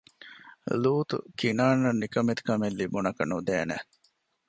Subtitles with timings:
[0.81, 3.77] ލޫޠު ކިނާންއަށް ނިކަމެތި ކަމެއް ލިބުނަކަ ނުދޭނެ